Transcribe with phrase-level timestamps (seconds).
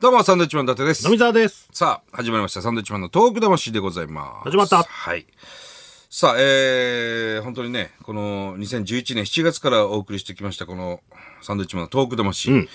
[0.00, 1.02] どうも、サンドウィッチマン伊達です。
[1.02, 1.68] 富澤です。
[1.72, 2.62] さあ、始まりました。
[2.62, 4.50] サンドウィッチマンのトーク魂でございます。
[4.50, 5.26] 始まったはい。
[6.08, 11.00] さあ、えー、本当にね、この2011年7月からお送りしてきました、この
[11.42, 12.68] サンドウィッチマンのトーク魂。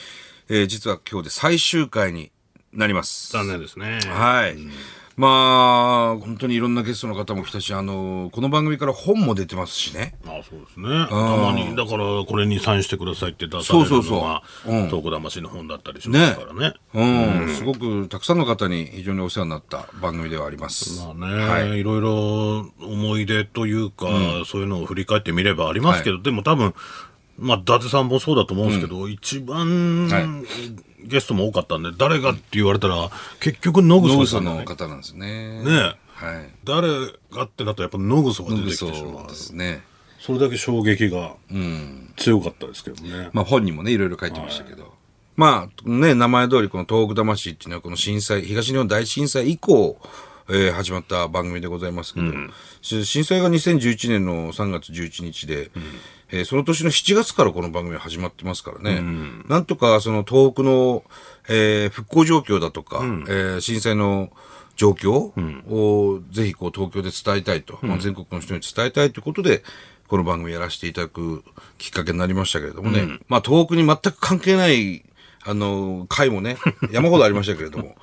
[0.50, 2.34] えー実は今日で最終回に
[2.74, 3.32] なります。
[3.32, 4.02] 残念ですね。
[4.06, 4.58] はい。
[5.16, 10.16] まあ、本当にいろんなゲストの方も来たし、あの、この番組から本も出てますしね。
[10.26, 10.88] あそうですね。
[11.08, 14.22] たまに、だから、これにサインしてくださいって出されるそうそうそう。
[14.22, 14.90] のが、うん。
[14.90, 16.74] トーク魂の本だったりしますからね。
[16.96, 17.04] う
[17.46, 21.00] ん、すごくたくさんの方に非常にお世話になった番組ではあります。
[21.00, 21.80] まあね、はい。
[21.80, 24.08] い、ろいろ思い出というか、
[24.48, 26.74] そういうのを振り返ってみればありますけど、でも多分、
[27.38, 34.60] まあ、伊達さんもそうだと思うんですけど、一番、はいゲストも多かったんで、誰がって言われたら、結局、野ノグソ草さんだね。
[34.60, 35.64] の方なんですね。
[35.64, 36.50] ねはい。
[36.64, 36.90] 誰
[37.32, 39.34] がってなったら、やっぱ野草がノグ出てきソてしまうで。
[39.36, 39.84] すね。
[40.20, 41.36] それだけ衝撃が
[42.16, 43.30] 強かったですけどね。
[43.34, 44.94] まあ本にもね、いろいろ書いてましたけど。
[45.36, 49.98] まあね、名前通りこの東北魂っていうのはこの震災、東日本大震災以降、
[50.50, 52.32] えー始まった番組でございますけど、
[52.82, 55.72] し震災が2011年の3月11日で、
[56.34, 59.02] えーその年の7月からこの番組は始まってますからね、
[59.48, 61.04] なんとかその東北の、
[61.48, 64.32] えー復興状況だとか、えー震災の
[64.76, 65.12] 状況
[65.72, 69.62] をぜひこう東京で伝えたいと、まあ、全国の人に伝えたいということで、
[70.08, 71.44] この番組やらせていただく
[71.78, 75.06] きっかけになりましたけれどもね、まあ東北に全く関係ない、
[75.46, 76.58] あの、回もね、
[76.92, 77.96] 山ほどありましたけれども、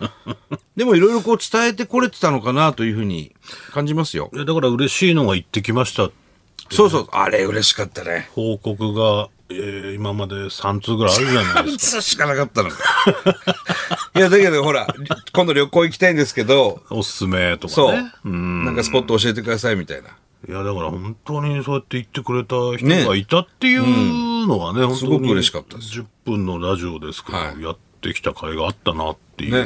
[0.77, 3.35] でもいろいろこう伝えてこれてたのかなというふうに
[3.73, 4.31] 感じますよ。
[4.33, 6.11] だから嬉しいのが行ってきました
[6.71, 8.29] そうそう、あれ嬉しかったね。
[8.35, 12.03] 報告が、えー今まで3通ぐらいあるじゃないですか。
[12.03, 12.77] つしかなかったのか。
[14.15, 14.87] いや、だけどほら、
[15.33, 18.13] 今度旅行行きたいんですけど、おすすめとそうかね。。
[18.65, 20.09] なんかスポット教えてくださいみたいな。
[20.49, 29.59] いや、だから本当にそうやって言ってくれた人がいたっていうのはね、本当にすごく嬉しかったです10分のラジオですけど、はいやってきた甲斐があったなっていね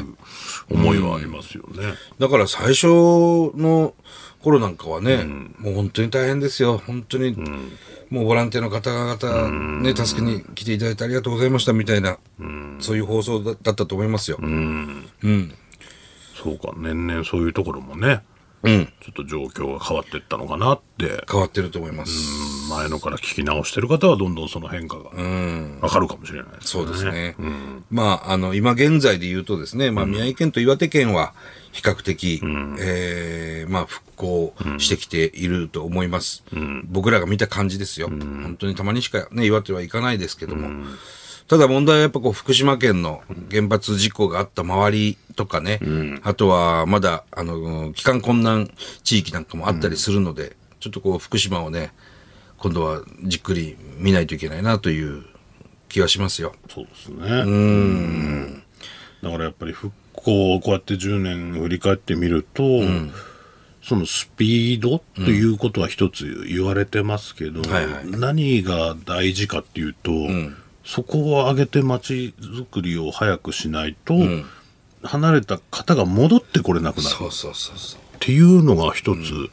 [0.70, 1.94] う思いはありますよね。
[2.18, 3.94] だから最初の
[4.42, 5.24] 頃なんかはね、
[5.58, 6.78] もう本当に大変ですよ。
[6.78, 7.34] 本当に、
[8.11, 12.18] もうボランティアの方々、ね、助けに来ていただいてありがとうございましたみたいな、
[12.80, 14.39] そういう放送だだったと思いますよ。
[16.34, 18.22] そうか、年々そういうところもね、
[18.64, 18.86] うん。
[19.01, 22.12] ちょっと状況が変わっていったのかなって変わってると思います。
[22.69, 25.11] 前のから聞き直してる方はどんどんその変化が
[25.80, 27.36] わかるかもしれないですそうですね。
[27.91, 31.35] まあ、あの、今現在で言うとですね、まあ、宮城県と岩手県は
[31.73, 32.41] 比較的、
[32.80, 36.45] えーまあ、復興してきていると思います。
[36.85, 38.08] 僕らが見た感じですよ。
[38.08, 40.85] 本当にたまにしかね、岩手は行かないですけども。
[41.46, 45.81] ただ問題はやっぱこう福島県の原発事故があった周りとかね、
[46.23, 48.70] あとはまだ、あの、帰還困難
[49.02, 51.92] 地域なんかもあったりするので、ちょっとこう福島をね、
[52.64, 55.23] 今度はじっくり見ないといけないなという
[55.91, 56.55] 気はしますよ。
[56.70, 57.19] そうですね。
[57.29, 58.63] うん。
[59.23, 62.63] だからやっぱり復興をこうやって10年振り返ってみると、
[63.83, 68.07] そのスピードということは一つ言われてますけど、はいはい。
[68.07, 70.11] 何が大事かっていうと、
[70.86, 74.14] そこを上げて街づくりを早くしないと、
[75.02, 77.08] 離れた方が戻ってこれなくなる。
[77.11, 78.01] そうそうそうそう。
[78.01, 79.51] っていうのが一つ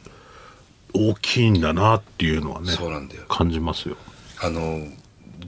[0.94, 3.22] 大きいんだなっていうのはね、そうなんだよ。
[3.28, 3.96] 感じますよ。
[4.40, 4.86] あの、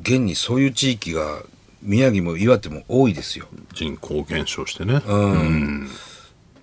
[0.00, 1.42] 現にそういう地域が
[1.82, 3.46] 宮城も岩手も多いですよ。
[3.72, 5.02] 人口減少してね。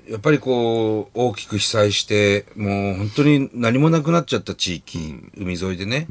[0.10, 6.08] やっぱりこう、大きく被災して、もう本当に何もなくなっちゃった地域、海沿いでね。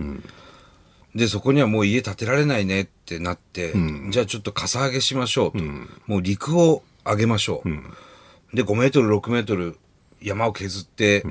[1.15, 3.75] で、そこにはもう家建てられないねってなって、
[4.11, 5.65] じゃあちょっとかさ上げしましょうと。
[6.07, 8.57] もう陸を上げましょう。
[8.57, 9.77] で、5メートル、6メートル
[10.23, 11.25] 山を削って、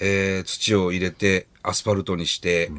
[0.00, 2.70] えー土を入れて、アスファルトにして、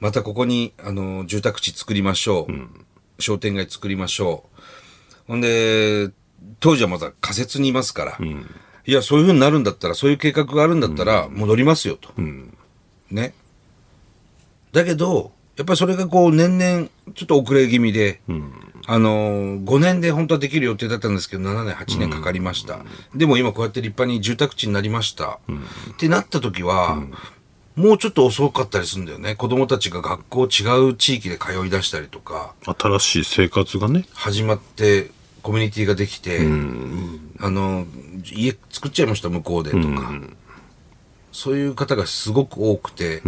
[0.00, 3.22] またここに、あの、住宅地作りましょう。
[3.22, 4.60] 商店街作りましょう。
[5.28, 6.10] ほんで、
[6.60, 8.18] 当時はまだ仮設にいますから、
[8.86, 12.10] いや、そういう風になるんだったら、そういう計画があるんだったら、戻りますよと。
[13.10, 13.34] ね。
[14.72, 18.20] だけど、やっぱりそれがこう、年々、ちょっと遅れ気味で、
[18.86, 22.80] あのー、5年で本当はできる予定だったんですけど、7年、8年かかりました。
[23.14, 25.38] でも今こうやって立派に住宅地になりました。
[25.92, 27.02] ってなった時は、
[27.76, 29.34] もうちょっと遅かったりするんだよね。
[29.34, 35.10] 子供たちが学校違う地域で通い出したりとか、新しい生活がね、始まって、
[35.42, 36.40] コミュニティができて、
[37.40, 37.86] あの、
[38.24, 40.12] 家作っちゃいました、向こうでとか。
[41.32, 43.22] そういう方がすごく多くて、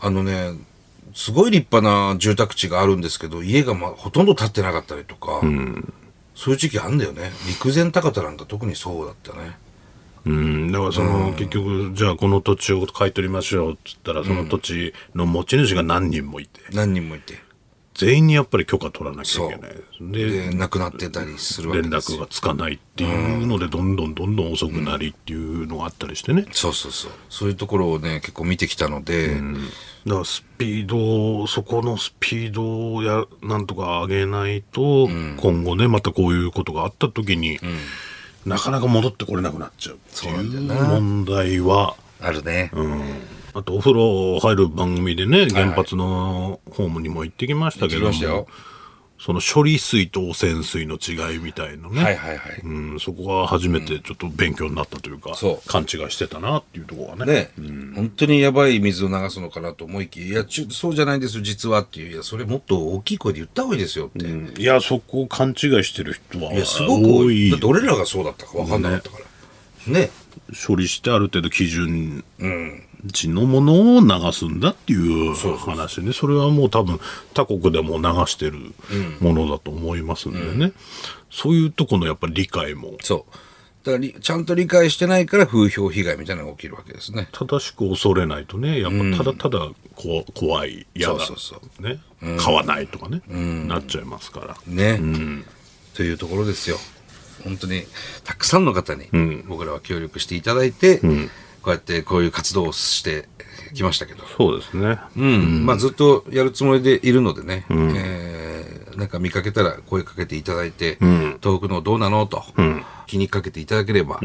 [0.00, 0.52] あのね、
[1.14, 5.40] すごい立派な住宅地があるんですけど、家が、ま、ほとんど建ってなかったりとか、
[6.34, 7.32] そういう時期あるんだよね。
[7.48, 9.56] 陸前高田なんか特にそうだったね。
[10.24, 17.48] うん、だからその、結局、じゃあこの土地を買い取りましょうっつったら、その土地の持ち主が何人もいて、何人もいて。
[17.98, 19.72] 全員にやっぱり許可取らなきゃいけない。
[20.12, 22.18] で亡くなってたりするわけ連ですよ。
[22.18, 27.10] 絡がつかないっていうのでどんどんどんどん遅くなりっていうのがあったりしてね、そうそうそう。
[27.28, 29.40] そういうところをね結構見てきたので、
[30.06, 35.08] だからスピードそこのスピードをやなんとか上げないと、
[35.40, 37.58] 今後ねまたこういうことがあった時に、
[38.46, 43.02] なかなか戻ってこれなくなっちゃうっていう問題はあるね、うん。
[43.54, 48.46] あとお風呂入る番組でね原発のホームにも行ってきましたけども、行ってきましたよ
[49.20, 55.68] その処理水と汚染水の違いみたいなね、はいはいはい、うん、そこが初めてちょっと勉強になったというか、そう。
[55.68, 57.50] 勘違いしてたなっていうところがね。
[57.58, 64.24] ね、本当にやばい水を流すのかなと思いきや、いや、ちゅそうじゃないんですよ、実はっていう、いや、それもっと大きい声で言った方がいいですよって。
[64.24, 64.54] うん。
[64.56, 67.48] いやそこを勘違いしてる人はいや、すごく多多い。
[67.48, 69.92] いだって俺らがそうだったか分かんなかったから。
[69.92, 70.10] ね。
[70.66, 72.24] 処理してある程度基準
[73.12, 76.12] 値のものを流すんだっていう話ね。
[76.12, 76.98] それはもう多分
[77.34, 78.58] 他国でも流してる
[79.20, 80.72] ものだと思いますんでね、
[81.30, 82.94] そういうとこのやっぱり理解も。
[83.02, 83.32] そう。
[83.84, 87.28] だからり、ちゃんと理解してないから風評被害みたいなのが起きるわけですね。
[87.32, 92.00] 正しく恐れないとねやっぱただただこ怖い嫌だそうそうね。
[92.38, 94.56] 買わないとかね、なっちゃいますから。
[94.66, 95.00] ね、
[95.94, 96.76] というところですよ。
[97.44, 97.84] 本当に
[98.24, 99.08] たくさんの方に
[99.46, 100.98] 僕らは協力していただいて、
[101.62, 103.28] こうやってこういう活動をして
[103.74, 104.98] きましたけど、そうですね。
[105.16, 105.66] うん。
[105.66, 110.98] まあ、ずっとやるつもりでいるのでね、えーなんか見かけたら声かけていただいて、
[111.40, 112.42] 遠くのどうなのと、
[113.06, 114.18] 気にかけていただければ、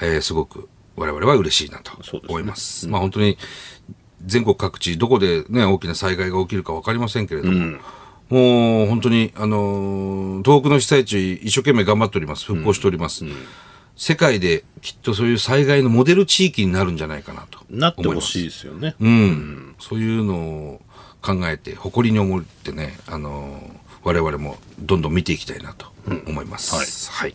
[0.00, 1.92] えーすごく我々は嬉しいなと
[2.28, 2.86] 思います。
[2.86, 3.36] まあ本当に
[4.24, 7.78] 全国各地どこでね、大きな災害が起きるか分かりませんけれども、
[8.30, 12.44] もう本当に、あのー東北の被災地一生懸命頑張っております。
[12.46, 13.24] 復興しております。
[13.96, 18.02] 世界できっとそういう災害のモデル地域になるんじゃないかなとなって。
[18.06, 20.80] ほしいですよね、うん、そういうのを
[21.22, 25.86] 考えて誇りに思ってね、あのー我々もどんどん見ていきたいなと
[26.26, 27.10] 思います。
[27.10, 27.34] はい。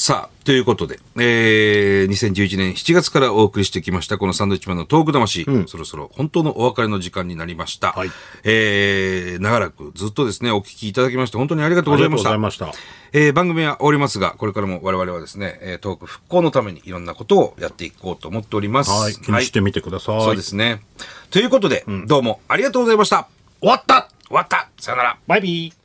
[0.00, 7.90] さあ、ということで、えー、2011年7月からお送りしてきました、このサンドイッチマンのトーク魂、そろそろ本当のお別れの時間になりました。
[7.90, 8.10] はい
[8.44, 12.30] えー、長らくずっとですね、お聞きいただきまして、本当にありがとうございました。
[12.30, 18.90] ありがとうございましたえー番組は終わりますが、これからも我々はですね、えートーク復興のためにいろんなことをやっていこうと思っております。
[18.92, 20.80] はい気にしてみてください、そうですね。
[21.32, 23.26] ということで、どうもありがとうございました。
[23.58, 25.18] 終わった終わったさよなら。
[25.26, 25.77] バイビー